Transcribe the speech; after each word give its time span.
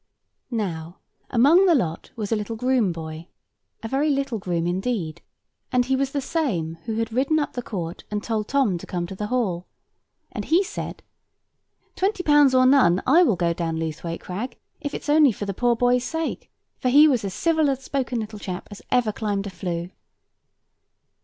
Now 0.49 0.97
among 1.29 1.67
the 1.67 1.75
lot 1.75 2.09
was 2.15 2.31
a 2.31 2.35
little 2.35 2.55
groom 2.55 2.91
boy, 2.91 3.27
a 3.83 3.87
very 3.87 4.09
little 4.09 4.39
groom 4.39 4.65
indeed; 4.65 5.21
and 5.71 5.85
he 5.85 5.95
was 5.95 6.11
the 6.11 6.21
same 6.21 6.79
who 6.85 6.95
had 6.95 7.13
ridden 7.13 7.37
up 7.37 7.53
the 7.53 7.61
court, 7.61 8.03
and 8.09 8.23
told 8.23 8.47
Tom 8.47 8.79
to 8.79 8.87
come 8.87 9.05
to 9.05 9.13
the 9.13 9.27
Hall; 9.27 9.67
and 10.31 10.45
he 10.45 10.63
said— 10.63 11.03
"Twenty 11.95 12.23
pounds 12.23 12.55
or 12.55 12.65
none, 12.65 13.03
I 13.05 13.21
will 13.21 13.35
go 13.35 13.53
down 13.53 13.75
over 13.75 13.85
Lewthwaite 13.85 14.21
Crag, 14.21 14.57
if 14.79 14.95
it's 14.95 15.07
only 15.07 15.31
for 15.31 15.45
the 15.45 15.53
poor 15.53 15.75
boy's 15.75 16.03
sake. 16.03 16.49
For 16.79 16.89
he 16.89 17.07
was 17.07 17.23
as 17.23 17.35
civil 17.35 17.69
a 17.69 17.75
spoken 17.75 18.19
little 18.19 18.39
chap 18.39 18.69
as 18.71 18.81
ever 18.89 19.11
climbed 19.11 19.45
a 19.45 19.51
flue." 19.51 19.91